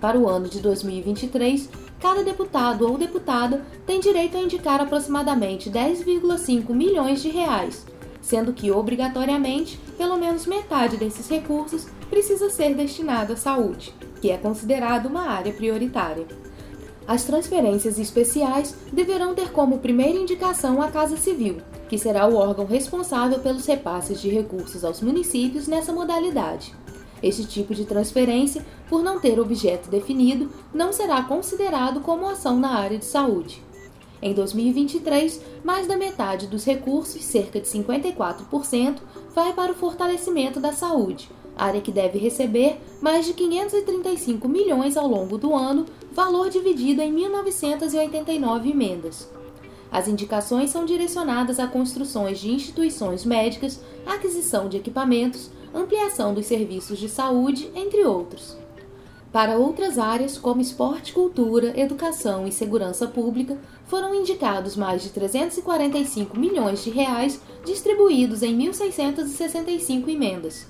Para 0.00 0.18
o 0.18 0.28
ano 0.28 0.48
de 0.48 0.58
2023, 0.58 1.68
cada 2.00 2.24
deputado 2.24 2.84
ou 2.84 2.98
deputada 2.98 3.64
tem 3.86 4.00
direito 4.00 4.36
a 4.36 4.40
indicar 4.40 4.80
aproximadamente 4.80 5.70
10,5 5.70 6.70
milhões 6.70 7.22
de 7.22 7.28
reais, 7.28 7.86
sendo 8.20 8.52
que 8.52 8.72
obrigatoriamente 8.72 9.78
pelo 9.96 10.18
menos 10.18 10.44
metade 10.44 10.96
desses 10.96 11.28
recursos 11.28 11.86
precisa 12.10 12.50
ser 12.50 12.74
destinado 12.74 13.34
à 13.34 13.36
saúde, 13.36 13.94
que 14.22 14.30
é 14.30 14.38
considerado 14.38 15.06
uma 15.06 15.26
área 15.26 15.52
prioritária. 15.52 16.24
As 17.08 17.24
transferências 17.24 17.98
especiais 17.98 18.72
deverão 18.92 19.34
ter 19.34 19.50
como 19.50 19.80
primeira 19.80 20.16
indicação 20.16 20.80
a 20.80 20.92
Casa 20.92 21.16
Civil, 21.16 21.56
que 21.88 21.98
será 21.98 22.28
o 22.28 22.36
órgão 22.36 22.64
responsável 22.64 23.40
pelos 23.40 23.66
repasses 23.66 24.22
de 24.22 24.30
recursos 24.30 24.84
aos 24.84 25.00
municípios 25.00 25.66
nessa 25.66 25.92
modalidade. 25.92 26.72
Este 27.20 27.44
tipo 27.44 27.74
de 27.74 27.84
transferência, 27.84 28.64
por 28.88 29.02
não 29.02 29.18
ter 29.18 29.40
objeto 29.40 29.90
definido, 29.90 30.48
não 30.72 30.92
será 30.92 31.22
considerado 31.24 32.00
como 32.00 32.28
ação 32.28 32.60
na 32.60 32.78
área 32.78 32.98
de 32.98 33.04
saúde. 33.04 33.60
Em 34.22 34.32
2023, 34.32 35.40
mais 35.64 35.88
da 35.88 35.96
metade 35.96 36.46
dos 36.46 36.64
recursos, 36.64 37.24
cerca 37.24 37.60
de 37.60 37.66
54%, 37.66 38.98
vai 39.34 39.52
para 39.52 39.72
o 39.72 39.74
fortalecimento 39.74 40.60
da 40.60 40.72
saúde, 40.72 41.28
área 41.56 41.80
que 41.80 41.92
deve 41.92 42.18
receber 42.18 42.78
mais 43.00 43.26
de 43.26 43.34
535 43.34 44.48
milhões 44.48 44.96
ao 44.96 45.06
longo 45.06 45.36
do 45.36 45.54
ano, 45.54 45.86
valor 46.12 46.48
dividido 46.50 47.02
em 47.02 47.12
1989 47.12 48.70
emendas. 48.70 49.28
As 49.90 50.08
indicações 50.08 50.70
são 50.70 50.86
direcionadas 50.86 51.60
a 51.60 51.66
construções 51.66 52.38
de 52.40 52.50
instituições 52.50 53.24
médicas, 53.24 53.80
aquisição 54.06 54.68
de 54.68 54.78
equipamentos, 54.78 55.50
ampliação 55.74 56.32
dos 56.32 56.46
serviços 56.46 56.98
de 56.98 57.08
saúde, 57.08 57.70
entre 57.74 58.04
outros. 58.04 58.56
Para 59.32 59.56
outras 59.56 59.98
áreas, 59.98 60.36
como 60.36 60.60
esporte, 60.60 61.12
cultura, 61.14 61.78
educação 61.78 62.46
e 62.46 62.52
segurança 62.52 63.06
pública, 63.06 63.56
foram 63.86 64.14
indicados 64.14 64.76
mais 64.76 65.02
de 65.02 65.08
345 65.08 66.38
milhões 66.38 66.84
de 66.84 66.90
reais 66.90 67.40
distribuídos 67.64 68.42
em 68.42 68.56
1.665 68.58 70.08
emendas. 70.08 70.66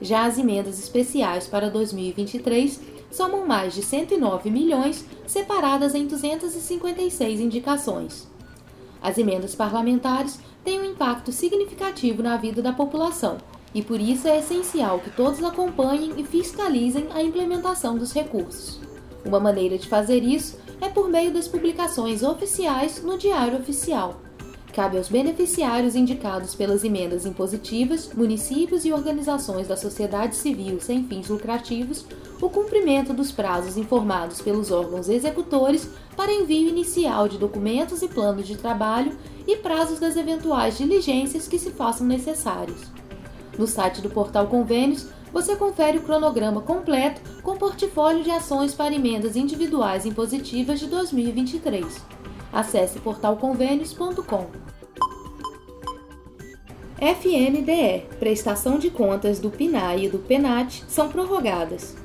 Já 0.00 0.26
as 0.26 0.38
emendas 0.38 0.78
especiais 0.78 1.46
para 1.46 1.70
2023 1.70 2.80
somam 3.10 3.46
mais 3.46 3.74
de 3.74 3.82
109 3.82 4.50
milhões, 4.50 5.04
separadas 5.26 5.94
em 5.94 6.06
256 6.06 7.40
indicações. 7.40 8.28
As 9.02 9.18
emendas 9.18 9.54
parlamentares 9.54 10.38
têm 10.64 10.80
um 10.80 10.84
impacto 10.84 11.32
significativo 11.32 12.22
na 12.22 12.36
vida 12.36 12.60
da 12.60 12.72
população, 12.72 13.38
e 13.74 13.82
por 13.82 14.00
isso 14.00 14.26
é 14.28 14.38
essencial 14.38 14.98
que 15.00 15.10
todos 15.10 15.42
acompanhem 15.42 16.14
e 16.16 16.24
fiscalizem 16.24 17.06
a 17.14 17.22
implementação 17.22 17.96
dos 17.96 18.12
recursos. 18.12 18.80
Uma 19.24 19.40
maneira 19.40 19.76
de 19.78 19.88
fazer 19.88 20.22
isso 20.22 20.58
é 20.80 20.88
por 20.88 21.08
meio 21.08 21.32
das 21.32 21.48
publicações 21.48 22.22
oficiais 22.22 23.02
no 23.02 23.18
Diário 23.18 23.58
Oficial. 23.58 24.20
Cabe 24.78 24.96
aos 24.96 25.08
beneficiários 25.08 25.96
indicados 25.96 26.54
pelas 26.54 26.84
emendas 26.84 27.26
impositivas, 27.26 28.12
municípios 28.14 28.84
e 28.84 28.92
organizações 28.92 29.66
da 29.66 29.76
sociedade 29.76 30.36
civil 30.36 30.80
sem 30.80 31.02
fins 31.02 31.26
lucrativos 31.26 32.06
o 32.40 32.48
cumprimento 32.48 33.12
dos 33.12 33.32
prazos 33.32 33.76
informados 33.76 34.40
pelos 34.40 34.70
órgãos 34.70 35.08
executores 35.08 35.90
para 36.16 36.32
envio 36.32 36.68
inicial 36.68 37.26
de 37.26 37.38
documentos 37.38 38.02
e 38.02 38.08
planos 38.08 38.46
de 38.46 38.56
trabalho 38.56 39.18
e 39.48 39.56
prazos 39.56 39.98
das 39.98 40.16
eventuais 40.16 40.78
diligências 40.78 41.48
que 41.48 41.58
se 41.58 41.72
façam 41.72 42.06
necessários. 42.06 42.82
No 43.58 43.66
site 43.66 44.00
do 44.00 44.08
Portal 44.08 44.46
Convênios, 44.46 45.08
você 45.32 45.56
confere 45.56 45.98
o 45.98 46.02
cronograma 46.02 46.60
completo 46.60 47.20
com 47.42 47.56
portfólio 47.56 48.22
de 48.22 48.30
ações 48.30 48.74
para 48.74 48.94
emendas 48.94 49.34
individuais 49.34 50.06
impositivas 50.06 50.78
de 50.78 50.86
2023. 50.86 52.17
Acesse 52.52 52.98
portalconvênios.com. 53.00 54.46
FNDE, 57.00 58.06
prestação 58.18 58.78
de 58.78 58.90
contas 58.90 59.38
do 59.38 59.50
PNAE 59.50 60.06
e 60.06 60.08
do 60.08 60.18
PENAT, 60.18 60.84
são 60.88 61.08
prorrogadas. 61.08 61.96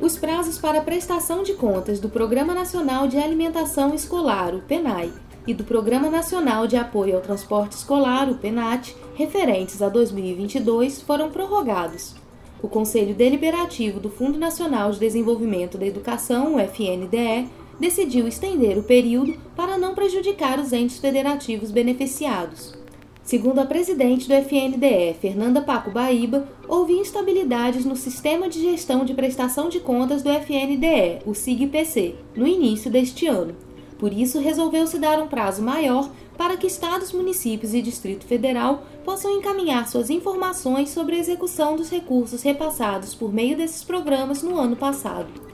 Os 0.00 0.16
prazos 0.16 0.58
para 0.58 0.80
prestação 0.80 1.42
de 1.42 1.54
contas 1.54 2.00
do 2.00 2.08
Programa 2.08 2.52
Nacional 2.52 3.06
de 3.06 3.16
Alimentação 3.16 3.94
Escolar, 3.94 4.54
o 4.54 4.60
PENAI, 4.60 5.12
e 5.46 5.54
do 5.54 5.64
Programa 5.64 6.10
Nacional 6.10 6.66
de 6.66 6.76
Apoio 6.76 7.16
ao 7.16 7.22
Transporte 7.22 7.72
Escolar, 7.72 8.28
o 8.28 8.34
PENAT, 8.34 8.94
referentes 9.14 9.80
a 9.80 9.88
2022, 9.88 11.00
foram 11.00 11.30
prorrogados. 11.30 12.14
O 12.60 12.68
Conselho 12.68 13.14
Deliberativo 13.14 14.00
do 14.00 14.10
Fundo 14.10 14.38
Nacional 14.38 14.90
de 14.90 14.98
Desenvolvimento 14.98 15.78
da 15.78 15.86
Educação, 15.86 16.56
o 16.56 16.60
FNDE, 16.60 17.48
decidiu 17.78 18.26
estender 18.26 18.76
o 18.76 18.82
período 18.82 19.34
para 19.54 19.78
não 19.78 19.94
prejudicar 19.94 20.58
os 20.58 20.72
entes 20.72 20.98
federativos 20.98 21.70
beneficiados. 21.70 22.74
Segundo 23.22 23.58
a 23.58 23.66
presidente 23.66 24.26
do 24.26 24.32
FNDE, 24.32 25.14
Fernanda 25.20 25.60
Paco 25.60 25.90
Baíba, 25.90 26.48
houve 26.66 26.94
instabilidades 26.94 27.84
no 27.84 27.94
sistema 27.94 28.48
de 28.48 28.58
gestão 28.58 29.04
de 29.04 29.12
prestação 29.12 29.68
de 29.68 29.80
contas 29.80 30.22
do 30.22 30.30
FNDE, 30.30 31.20
o 31.26 31.34
SIGPC, 31.34 32.14
no 32.34 32.46
início 32.46 32.90
deste 32.90 33.26
ano. 33.26 33.54
Por 33.98 34.12
isso, 34.14 34.40
resolveu-se 34.40 34.98
dar 34.98 35.20
um 35.20 35.28
prazo 35.28 35.60
maior 35.60 36.10
para 36.38 36.56
que 36.56 36.68
estados, 36.68 37.12
municípios 37.12 37.74
e 37.74 37.82
Distrito 37.82 38.24
Federal 38.24 38.84
possam 39.04 39.36
encaminhar 39.36 39.88
suas 39.88 40.08
informações 40.08 40.88
sobre 40.88 41.16
a 41.16 41.18
execução 41.18 41.76
dos 41.76 41.90
recursos 41.90 42.42
repassados 42.42 43.14
por 43.14 43.30
meio 43.30 43.56
desses 43.56 43.84
programas 43.84 44.42
no 44.42 44.56
ano 44.56 44.76
passado. 44.76 45.47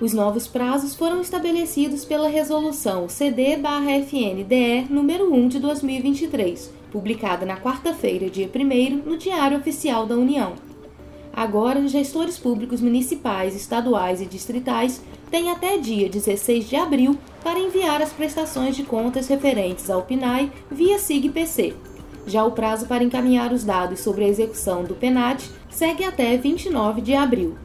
Os 0.00 0.14
novos 0.14 0.46
prazos 0.46 0.94
foram 0.94 1.20
estabelecidos 1.20 2.06
pela 2.06 2.26
Resolução 2.26 3.06
CD-FNDE 3.06 4.86
número 4.88 5.30
1 5.30 5.48
de 5.48 5.58
2023, 5.58 6.72
publicada 6.90 7.44
na 7.44 7.58
quarta-feira, 7.58 8.30
dia 8.30 8.48
1 8.48 8.96
no 9.06 9.18
Diário 9.18 9.58
Oficial 9.58 10.06
da 10.06 10.16
União. 10.16 10.54
Agora, 11.30 11.86
gestores 11.86 12.38
públicos 12.38 12.80
municipais, 12.80 13.54
estaduais 13.54 14.22
e 14.22 14.24
distritais 14.24 15.02
tem 15.30 15.50
até 15.50 15.76
dia 15.76 16.08
16 16.08 16.66
de 16.66 16.76
abril 16.76 17.18
para 17.44 17.60
enviar 17.60 18.00
as 18.00 18.10
prestações 18.10 18.74
de 18.74 18.84
contas 18.84 19.28
referentes 19.28 19.90
ao 19.90 20.02
PNAE 20.02 20.50
via 20.70 20.98
SIGPC. 20.98 21.74
Já 22.26 22.42
o 22.42 22.52
prazo 22.52 22.86
para 22.86 23.04
encaminhar 23.04 23.52
os 23.52 23.64
dados 23.64 24.00
sobre 24.00 24.24
a 24.24 24.28
execução 24.28 24.82
do 24.82 24.94
PENAT 24.94 25.44
segue 25.68 26.04
até 26.04 26.38
29 26.38 27.02
de 27.02 27.14
abril. 27.14 27.56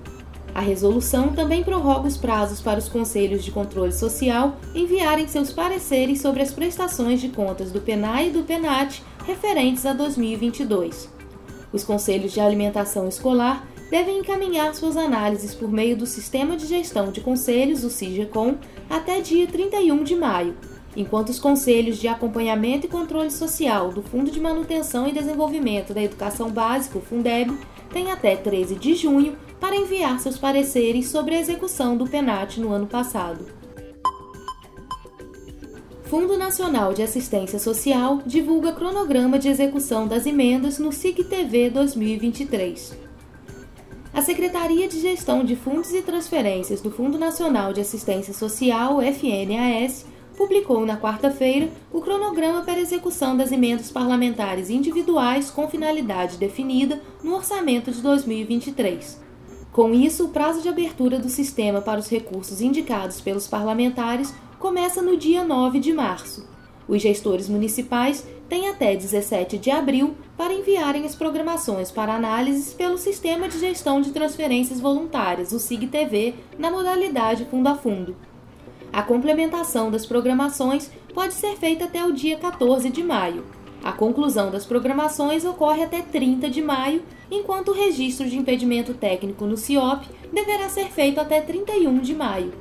A 0.55 0.61
resolução 0.61 1.33
também 1.33 1.65
prorroga 1.65 2.07
os 2.07 2.15
prazos 2.15 2.61
para 2.61 2.79
os 2.79 2.87
conselhos 2.87 3.43
de 3.43 3.51
controle 3.51 3.91
social 3.91 4.55
enviarem 4.73 5.27
seus 5.27 5.51
pareceres 5.51 6.21
sobre 6.21 6.41
as 6.41 6.53
prestações 6.53 7.19
de 7.19 7.27
contas 7.27 7.73
do 7.73 7.81
PENAE 7.81 8.29
e 8.29 8.31
do 8.31 8.43
PENAT 8.43 9.03
referentes 9.25 9.85
a 9.85 9.91
2022. 9.91 11.09
Os 11.73 11.83
conselhos 11.83 12.31
de 12.31 12.39
alimentação 12.39 13.05
escolar 13.05 13.67
devem 13.91 14.19
encaminhar 14.19 14.73
suas 14.73 14.95
análises 14.95 15.53
por 15.53 15.69
meio 15.69 15.97
do 15.97 16.05
Sistema 16.05 16.55
de 16.55 16.65
Gestão 16.65 17.11
de 17.11 17.19
Conselhos, 17.19 17.83
o 17.83 17.89
CIGECOM, 17.89 18.55
até 18.89 19.19
dia 19.19 19.47
31 19.47 20.05
de 20.05 20.15
maio, 20.15 20.55
enquanto 20.95 21.29
os 21.29 21.39
Conselhos 21.39 21.97
de 21.97 22.07
Acompanhamento 22.07 22.85
e 22.85 22.89
Controle 22.89 23.29
Social 23.29 23.91
do 23.91 24.01
Fundo 24.01 24.31
de 24.31 24.39
Manutenção 24.39 25.05
e 25.05 25.11
Desenvolvimento 25.11 25.93
da 25.93 26.01
Educação 26.01 26.49
Básica, 26.49 26.97
o 26.97 27.01
Fundeb, 27.01 27.53
têm 27.91 28.09
até 28.09 28.37
13 28.37 28.75
de 28.75 28.95
junho 28.95 29.35
para 29.59 29.75
enviar 29.75 30.19
seus 30.19 30.37
pareceres 30.37 31.07
sobre 31.09 31.35
a 31.35 31.39
execução 31.39 31.97
do 31.97 32.07
PENAT 32.07 32.57
no 32.57 32.71
ano 32.71 32.87
passado. 32.87 33.45
Fundo 36.05 36.37
Nacional 36.37 36.93
de 36.93 37.01
Assistência 37.01 37.57
Social 37.57 38.21
divulga 38.25 38.71
cronograma 38.71 39.39
de 39.39 39.49
execução 39.49 40.07
das 40.07 40.25
emendas 40.25 40.77
no 40.77 40.91
SIG 40.91 41.23
TV 41.23 41.69
2023. 41.71 42.95
A 44.13 44.21
Secretaria 44.21 44.87
de 44.87 45.01
Gestão 45.01 45.43
de 45.43 45.55
Fundos 45.55 45.91
e 45.93 46.01
Transferências 46.01 46.79
do 46.79 46.91
Fundo 46.91 47.17
Nacional 47.17 47.73
de 47.73 47.81
Assistência 47.81 48.33
Social, 48.33 48.99
FNAS, 49.01 50.05
publicou 50.37 50.85
na 50.85 50.95
quarta-feira 50.95 51.69
o 51.91 51.99
cronograma 51.99 52.61
para 52.61 52.79
execução 52.79 53.35
das 53.35 53.51
emendas 53.51 53.91
parlamentares 53.91 54.69
individuais 54.69 55.49
com 55.49 55.67
finalidade 55.67 56.37
definida 56.37 57.01
no 57.23 57.33
orçamento 57.33 57.91
de 57.91 58.01
2023. 58.01 59.24
Com 59.75 59.93
isso, 59.93 60.23
o 60.23 60.29
prazo 60.29 60.61
de 60.61 60.69
abertura 60.69 61.19
do 61.19 61.27
sistema 61.27 61.81
para 61.81 61.99
os 61.99 62.07
recursos 62.07 62.61
indicados 62.61 63.19
pelos 63.19 63.45
parlamentares 63.45 64.33
começa 64.57 65.01
no 65.01 65.17
dia 65.17 65.43
9 65.43 65.81
de 65.81 65.91
março. 65.91 66.47
Os 66.87 67.01
gestores 67.01 67.49
municipais 67.49 68.25
têm 68.47 68.69
até 68.69 68.95
17 68.95 69.57
de 69.57 69.69
abril 69.69 70.15
para 70.37 70.53
enviarem 70.53 71.03
as 71.03 71.13
programações 71.13 71.91
para 71.91 72.15
análises 72.15 72.73
pelo 72.73 72.97
Sistema 72.97 73.49
de 73.49 73.59
Gestão 73.59 73.99
de 73.99 74.11
Transferências 74.11 74.79
Voluntárias, 74.79 75.51
o 75.51 75.59
SIG-TV, 75.59 76.35
na 76.57 76.71
modalidade 76.71 77.43
fundo 77.43 77.67
a 77.67 77.75
fundo. 77.75 78.15
A 78.93 79.03
complementação 79.03 79.91
das 79.91 80.05
programações 80.05 80.89
pode 81.13 81.33
ser 81.33 81.57
feita 81.57 81.83
até 81.83 82.01
o 82.05 82.13
dia 82.13 82.37
14 82.37 82.89
de 82.89 83.03
maio. 83.03 83.43
A 83.85 83.91
conclusão 83.91 84.49
das 84.49 84.65
programações 84.65 85.45
ocorre 85.45 85.83
até 85.83 86.01
30 86.01 86.49
de 86.49 86.59
maio, 86.59 87.03
enquanto 87.29 87.67
o 87.67 87.73
registro 87.73 88.27
de 88.27 88.35
impedimento 88.35 88.95
técnico 88.95 89.45
no 89.45 89.55
CIOP 89.55 90.07
deverá 90.33 90.67
ser 90.69 90.87
feito 90.87 91.21
até 91.21 91.39
31 91.39 91.99
de 91.99 92.15
maio. 92.15 92.51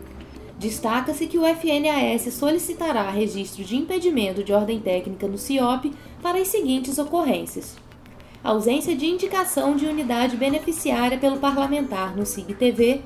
Destaca-se 0.59 1.27
que 1.27 1.39
o 1.39 1.45
FNAS 1.47 2.31
solicitará 2.35 3.09
registro 3.09 3.65
de 3.65 3.75
impedimento 3.75 4.45
de 4.45 4.53
ordem 4.53 4.79
técnica 4.79 5.27
no 5.27 5.39
CIOP 5.39 5.95
para 6.21 6.37
as 6.37 6.49
seguintes 6.49 6.99
ocorrências: 6.99 7.75
ausência 8.43 8.95
de 8.95 9.07
indicação 9.07 9.77
de 9.77 9.87
unidade 9.87 10.37
beneficiária 10.37 11.17
pelo 11.17 11.39
parlamentar 11.39 12.15
no 12.15 12.27
SIG-TV, 12.27 13.01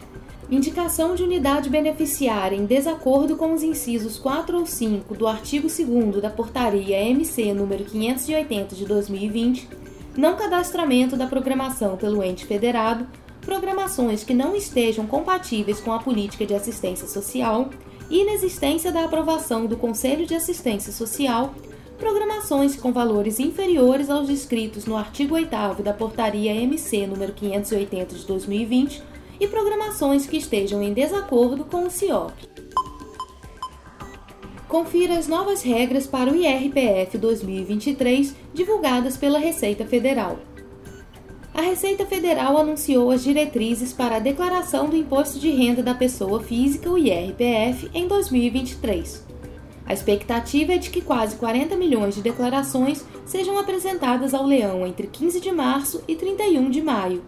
indicação 0.50 1.14
de 1.14 1.23
unidade 1.23 1.69
beneficiária 1.69 2.57
em 2.57 2.64
desacordo 2.64 3.37
com 3.37 3.52
os 3.52 3.62
incisos 3.62 4.19
4 4.19 4.59
ou 4.59 4.64
5 4.64 5.14
do 5.14 5.26
artigo 5.26 5.69
2 5.69 6.23
da 6.23 6.31
Portaria 6.31 6.99
MC 6.99 7.52
número 7.52 7.85
580 7.85 8.75
de 8.75 8.87
2020, 8.87 9.69
não 10.17 10.37
cadastramento 10.37 11.17
da 11.17 11.26
programação 11.26 11.97
pelo 11.99 12.23
ente 12.25 12.47
federado, 12.47 13.07
programações 13.43 14.25
que 14.25 14.33
não 14.33 14.57
estejam 14.57 15.07
compatíveis 15.07 15.81
com 15.81 15.93
a 15.93 15.99
política 15.99 16.47
de 16.47 16.55
assistência 16.55 17.07
social, 17.07 17.69
inexistência 18.11 18.90
da 18.90 19.05
aprovação 19.05 19.67
do 19.67 19.76
Conselho 19.76 20.26
de 20.26 20.35
Assistência 20.35 20.93
Social, 20.93 21.55
programações 21.99 22.75
com 22.75 22.90
valores 22.90 23.38
inferiores 23.38 24.09
aos 24.09 24.28
descritos 24.28 24.87
no 24.87 24.97
artigo 24.97 25.35
8 25.35 25.83
da 25.83 25.93
Portaria 25.93 26.55
MC 26.55 27.07
número 27.07 27.35
580 27.35 28.14
de 28.14 28.25
2020 28.25 29.18
e 29.40 29.47
programações 29.47 30.26
que 30.26 30.37
estejam 30.37 30.83
em 30.83 30.92
desacordo 30.92 31.64
com 31.64 31.85
o 31.85 31.90
CIOP. 31.90 32.33
Confira 34.68 35.18
as 35.18 35.26
novas 35.26 35.62
regras 35.62 36.07
para 36.07 36.30
o 36.30 36.37
IRPF 36.37 37.16
2023 37.16 38.35
divulgadas 38.52 39.16
pela 39.16 39.38
Receita 39.38 39.87
Federal 39.87 40.38
a 41.59 41.61
Receita 41.61 42.07
Federal 42.07 42.57
anunciou 42.57 43.11
as 43.11 43.25
diretrizes 43.25 43.92
para 43.92 44.14
a 44.14 44.21
declaração 44.21 44.88
do 44.88 44.97
Imposto 44.97 45.40
de 45.40 45.50
Renda 45.50 45.83
da 45.83 45.92
Pessoa 45.92 46.40
Física, 46.40 46.88
o 46.88 46.97
IRPF, 46.97 47.90
em 47.92 48.07
2023. 48.07 49.26
A 49.85 49.92
expectativa 49.92 50.75
é 50.75 50.78
de 50.78 50.88
que 50.88 51.00
quase 51.00 51.35
40 51.35 51.75
milhões 51.75 52.14
de 52.14 52.23
declarações 52.23 53.04
sejam 53.26 53.59
apresentadas 53.59 54.35
ao 54.35 54.47
leão 54.47 54.87
entre 54.87 55.09
15 55.09 55.40
de 55.40 55.50
março 55.50 56.00
e 56.07 56.14
31 56.14 56.71
de 56.71 56.80
maio, 56.80 57.25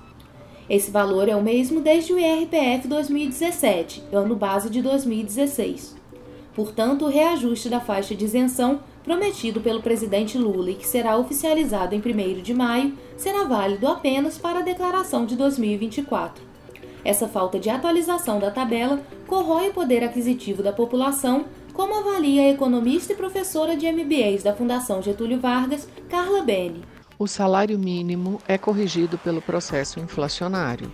Esse 0.70 0.92
valor 0.92 1.30
é 1.30 1.36
o 1.36 1.44
mesmo 1.44 1.80
desde 1.80 2.12
o 2.12 2.20
IRPF 2.20 2.88
2017, 2.88 4.04
ano 4.12 4.36
base 4.36 4.70
de 4.70 4.82
2016. 4.82 5.96
Portanto, 6.56 7.06
o 7.06 7.10
reajuste 7.10 7.68
da 7.68 7.82
faixa 7.82 8.16
de 8.16 8.24
isenção 8.24 8.80
prometido 9.04 9.60
pelo 9.60 9.82
presidente 9.82 10.38
Lula 10.38 10.72
e 10.72 10.76
que 10.76 10.88
será 10.88 11.18
oficializado 11.18 11.94
em 11.94 12.00
1 12.00 12.42
de 12.42 12.54
maio 12.54 12.94
será 13.18 13.44
válido 13.44 13.88
apenas 13.88 14.38
para 14.38 14.60
a 14.60 14.64
declaração 14.64 15.26
de 15.26 15.36
2024. 15.36 16.44
Essa 17.04 17.28
falta 17.28 17.60
de 17.60 17.70
atualização 17.70 18.40
da 18.40 18.50
tabela 18.50 19.00
corrói 19.28 19.70
o 19.70 19.74
poder 19.74 20.04
aquisitivo 20.04 20.64
da 20.64 20.74
população, 20.74 21.46
como 21.72 21.94
avalia 21.94 22.44
a 22.44 22.50
economista 22.50 23.14
e 23.14 23.16
professora 23.16 23.76
de 23.76 23.86
MBAs 23.92 24.42
da 24.42 24.56
Fundação 24.56 25.04
Getúlio 25.04 25.40
Vargas, 25.40 25.88
Carla 26.10 26.42
Beni. 26.42 26.84
O 27.20 27.28
salário 27.28 27.78
mínimo 27.78 28.42
é 28.48 28.58
corrigido 28.58 29.18
pelo 29.18 29.42
processo 29.42 30.00
inflacionário. 30.00 30.92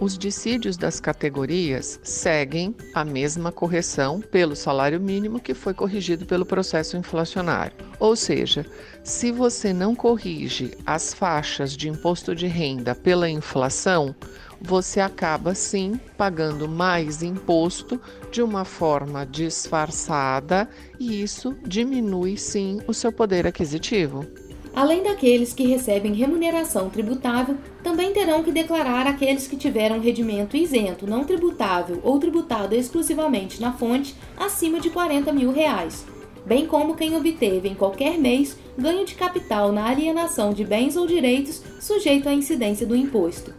Os 0.00 0.16
dissídios 0.16 0.76
das 0.76 1.00
categorias 1.00 1.98
seguem 2.04 2.72
a 2.94 3.04
mesma 3.04 3.50
correção 3.50 4.20
pelo 4.20 4.54
salário 4.54 5.00
mínimo 5.00 5.40
que 5.40 5.54
foi 5.54 5.74
corrigido 5.74 6.24
pelo 6.24 6.46
processo 6.46 6.96
inflacionário. 6.96 7.76
Ou 7.98 8.14
seja, 8.14 8.64
se 9.02 9.32
você 9.32 9.72
não 9.72 9.96
corrige 9.96 10.70
as 10.86 11.12
faixas 11.12 11.76
de 11.76 11.88
imposto 11.88 12.32
de 12.32 12.46
renda 12.46 12.94
pela 12.94 13.28
inflação, 13.28 14.14
você 14.60 15.00
acaba 15.00 15.52
sim 15.52 16.00
pagando 16.16 16.68
mais 16.68 17.20
imposto 17.20 18.00
de 18.30 18.40
uma 18.40 18.64
forma 18.64 19.26
disfarçada 19.26 20.68
e 21.00 21.20
isso 21.20 21.56
diminui 21.66 22.36
sim 22.36 22.80
o 22.86 22.94
seu 22.94 23.10
poder 23.10 23.48
aquisitivo. 23.48 24.24
Além 24.74 25.02
daqueles 25.02 25.52
que 25.52 25.66
recebem 25.66 26.14
remuneração 26.14 26.88
tributável, 26.88 27.56
também 27.82 28.12
terão 28.12 28.42
que 28.42 28.52
declarar 28.52 29.06
aqueles 29.06 29.46
que 29.46 29.56
tiveram 29.56 30.00
rendimento 30.00 30.56
isento, 30.56 31.06
não 31.06 31.24
tributável 31.24 32.00
ou 32.02 32.18
tributado 32.18 32.74
exclusivamente 32.74 33.60
na 33.60 33.72
fonte 33.72 34.14
acima 34.36 34.78
de 34.78 34.90
40 34.90 35.32
mil 35.32 35.50
reais, 35.50 36.06
bem 36.46 36.66
como 36.66 36.94
quem 36.94 37.16
obteve 37.16 37.68
em 37.68 37.74
qualquer 37.74 38.18
mês 38.18 38.56
ganho 38.76 39.04
de 39.04 39.14
capital 39.14 39.72
na 39.72 39.88
alienação 39.88 40.52
de 40.52 40.64
bens 40.64 40.96
ou 40.96 41.06
direitos 41.06 41.62
sujeito 41.80 42.28
à 42.28 42.32
incidência 42.32 42.86
do 42.86 42.94
imposto. 42.94 43.52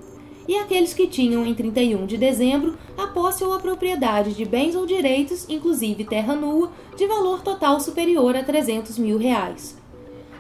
E 0.47 0.57
aqueles 0.59 0.95
que 0.95 1.09
tinham 1.09 1.45
em 1.45 1.55
31 1.55 2.07
de 2.07 2.17
dezembro 2.17 2.79
a 2.97 3.09
posse 3.09 3.43
ou 3.43 3.53
a 3.53 3.59
propriedade 3.59 4.33
de 4.33 4.45
bens 4.45 4.77
ou 4.77 4.87
direitos, 4.87 5.45
inclusive 5.49 6.05
terra 6.05 6.37
nua, 6.37 6.71
de 6.97 7.09
valor 7.09 7.43
total 7.43 7.81
superior 7.81 8.37
a 8.37 8.45
300 8.45 8.97
mil 8.97 9.19
reais. 9.19 9.80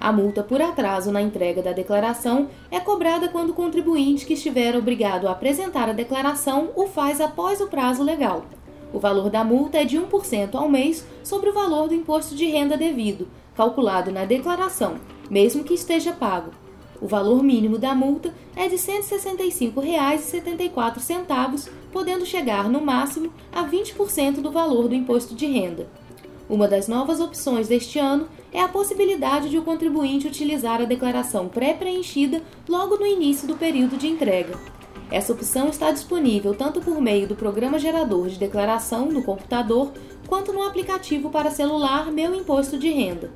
A 0.00 0.10
multa 0.10 0.42
por 0.42 0.60
atraso 0.62 1.12
na 1.12 1.20
entrega 1.20 1.62
da 1.62 1.72
declaração 1.72 2.48
é 2.70 2.80
cobrada 2.80 3.28
quando 3.28 3.50
o 3.50 3.54
contribuinte 3.54 4.24
que 4.24 4.32
estiver 4.32 4.74
obrigado 4.74 5.28
a 5.28 5.32
apresentar 5.32 5.90
a 5.90 5.92
declaração 5.92 6.70
o 6.74 6.86
faz 6.86 7.20
após 7.20 7.60
o 7.60 7.66
prazo 7.66 8.02
legal. 8.02 8.46
O 8.94 8.98
valor 8.98 9.28
da 9.28 9.44
multa 9.44 9.76
é 9.76 9.84
de 9.84 10.00
1% 10.00 10.54
ao 10.54 10.70
mês 10.70 11.06
sobre 11.22 11.50
o 11.50 11.52
valor 11.52 11.88
do 11.88 11.94
imposto 11.94 12.34
de 12.34 12.46
renda 12.46 12.78
devido, 12.78 13.28
calculado 13.54 14.10
na 14.10 14.24
declaração, 14.24 14.94
mesmo 15.28 15.62
que 15.62 15.74
esteja 15.74 16.14
pago. 16.14 16.52
O 16.98 17.06
valor 17.06 17.42
mínimo 17.42 17.76
da 17.76 17.94
multa 17.94 18.32
é 18.56 18.68
de 18.68 18.76
R$ 18.76 19.02
165,74, 19.02 21.68
podendo 21.92 22.24
chegar 22.24 22.70
no 22.70 22.80
máximo 22.80 23.30
a 23.52 23.64
20% 23.64 24.40
do 24.40 24.50
valor 24.50 24.88
do 24.88 24.94
imposto 24.94 25.34
de 25.34 25.44
renda. 25.44 25.86
Uma 26.48 26.66
das 26.66 26.88
novas 26.88 27.20
opções 27.20 27.68
deste 27.68 27.98
ano 27.98 28.26
é 28.52 28.60
a 28.60 28.68
possibilidade 28.68 29.48
de 29.48 29.58
o 29.58 29.62
contribuinte 29.62 30.26
utilizar 30.26 30.80
a 30.80 30.84
declaração 30.84 31.48
pré-preenchida 31.48 32.42
logo 32.68 32.96
no 32.96 33.06
início 33.06 33.46
do 33.46 33.56
período 33.56 33.96
de 33.96 34.08
entrega. 34.08 34.58
Essa 35.10 35.32
opção 35.32 35.68
está 35.68 35.90
disponível 35.90 36.54
tanto 36.54 36.80
por 36.80 37.00
meio 37.00 37.26
do 37.26 37.34
programa 37.34 37.78
gerador 37.78 38.28
de 38.28 38.38
declaração 38.38 39.06
no 39.06 39.22
computador, 39.22 39.92
quanto 40.28 40.52
no 40.52 40.62
aplicativo 40.62 41.30
para 41.30 41.50
celular 41.50 42.12
Meu 42.12 42.34
Imposto 42.34 42.78
de 42.78 42.88
Renda. 42.88 43.30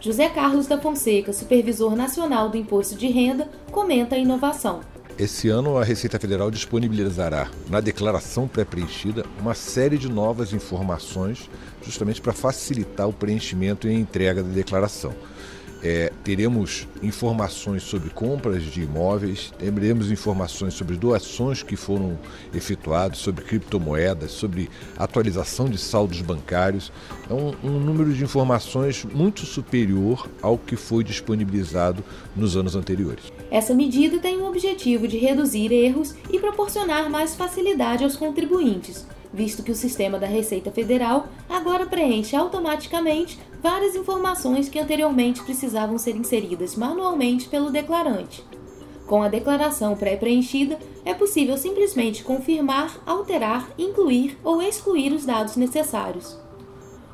José 0.00 0.28
Carlos 0.28 0.66
da 0.66 0.80
Fonseca, 0.80 1.32
supervisor 1.32 1.94
nacional 1.94 2.48
do 2.48 2.56
Imposto 2.56 2.94
de 2.94 3.08
Renda, 3.08 3.50
comenta 3.70 4.14
a 4.14 4.18
inovação. 4.18 4.80
Esse 5.20 5.50
ano 5.50 5.76
a 5.76 5.84
Receita 5.84 6.18
Federal 6.18 6.50
disponibilizará 6.50 7.50
na 7.68 7.78
declaração 7.78 8.48
pré-preenchida 8.48 9.26
uma 9.38 9.52
série 9.52 9.98
de 9.98 10.08
novas 10.08 10.54
informações, 10.54 11.50
justamente 11.84 12.22
para 12.22 12.32
facilitar 12.32 13.06
o 13.06 13.12
preenchimento 13.12 13.86
e 13.86 13.90
a 13.90 13.92
entrega 13.92 14.42
da 14.42 14.48
declaração. 14.48 15.14
É, 15.82 16.10
teremos 16.24 16.88
informações 17.02 17.82
sobre 17.82 18.08
compras 18.08 18.62
de 18.62 18.82
imóveis, 18.82 19.52
teremos 19.58 20.10
informações 20.10 20.72
sobre 20.72 20.96
doações 20.96 21.62
que 21.62 21.76
foram 21.76 22.18
efetuadas, 22.54 23.18
sobre 23.18 23.44
criptomoedas, 23.44 24.30
sobre 24.30 24.70
atualização 24.96 25.68
de 25.68 25.76
saldos 25.76 26.22
bancários. 26.22 26.90
É 27.28 27.34
um, 27.34 27.54
um 27.62 27.78
número 27.78 28.10
de 28.14 28.24
informações 28.24 29.04
muito 29.04 29.44
superior 29.44 30.26
ao 30.40 30.56
que 30.56 30.76
foi 30.76 31.04
disponibilizado 31.04 32.02
nos 32.34 32.56
anos 32.56 32.74
anteriores. 32.74 33.30
Essa 33.50 33.74
medida 33.74 34.18
tem 34.18 34.38
o 34.38 34.46
objetivo 34.46 35.08
de 35.08 35.18
reduzir 35.18 35.72
erros 35.72 36.14
e 36.30 36.38
proporcionar 36.38 37.10
mais 37.10 37.34
facilidade 37.34 38.04
aos 38.04 38.16
contribuintes 38.16 39.06
visto 39.32 39.62
que 39.62 39.70
o 39.70 39.76
sistema 39.76 40.18
da 40.18 40.26
Receita 40.26 40.70
Federal 40.70 41.28
agora 41.48 41.86
preenche 41.86 42.34
automaticamente 42.34 43.38
várias 43.62 43.94
informações 43.94 44.68
que 44.68 44.78
anteriormente 44.78 45.42
precisavam 45.42 45.98
ser 45.98 46.16
inseridas 46.16 46.76
manualmente 46.76 47.48
pelo 47.48 47.70
declarante. 47.70 48.44
Com 49.06 49.22
a 49.22 49.28
declaração 49.28 49.96
pré-preenchida, 49.96 50.78
é 51.04 51.12
possível 51.12 51.56
simplesmente 51.56 52.22
confirmar, 52.22 53.00
alterar, 53.04 53.68
incluir 53.76 54.38
ou 54.44 54.62
excluir 54.62 55.12
os 55.12 55.24
dados 55.24 55.56
necessários. 55.56 56.38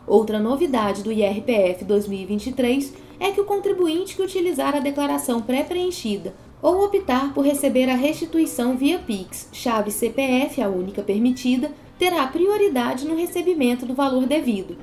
Outra 0.07 0.39
novidade 0.39 1.03
do 1.03 1.11
IRPF 1.11 1.85
2023 1.85 2.93
é 3.19 3.31
que 3.31 3.41
o 3.41 3.45
contribuinte 3.45 4.17
que 4.17 4.23
utilizar 4.23 4.75
a 4.75 4.81
declaração 4.81 5.41
pré-preenchida 5.41 6.35
ou 6.63 6.85
optar 6.85 7.33
por 7.33 7.45
receber 7.45 7.89
a 7.89 7.95
restituição 7.95 8.77
via 8.77 8.99
Pix, 8.99 9.49
chave 9.53 9.91
CPF, 9.91 10.61
a 10.61 10.69
única 10.69 11.03
permitida, 11.03 11.71
terá 11.99 12.27
prioridade 12.27 13.07
no 13.07 13.17
recebimento 13.17 13.87
do 13.87 13.95
valor 13.95 14.27
devido. 14.27 14.77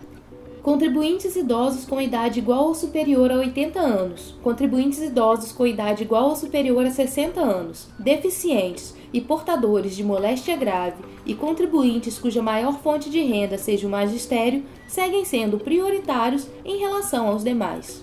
Contribuintes 0.62 1.36
idosos 1.36 1.84
com 1.84 2.00
idade 2.00 2.40
igual 2.40 2.68
ou 2.68 2.74
superior 2.74 3.30
a 3.30 3.36
80 3.36 3.80
anos, 3.82 4.34
contribuintes 4.42 5.02
idosos 5.02 5.52
com 5.52 5.68
idade 5.68 6.04
igual 6.04 6.30
ou 6.30 6.36
superior 6.38 6.86
a 6.86 6.90
60 6.90 7.42
anos, 7.42 7.90
deficientes 8.00 8.96
e 9.12 9.20
portadores 9.20 9.94
de 9.94 10.06
moléstia 10.06 10.56
grave 10.56 11.04
e 11.26 11.36
contribuintes 11.36 12.18
cuja 12.18 12.42
maior 12.42 12.80
fonte 12.80 13.10
de 13.10 13.20
renda 13.22 13.58
seja 13.58 13.86
o 13.86 13.90
magistério 13.90 14.64
seguem 14.88 15.26
sendo 15.26 15.60
prioritários 15.60 16.48
em 16.64 16.78
relação 16.78 17.28
aos 17.28 17.44
demais. 17.44 18.03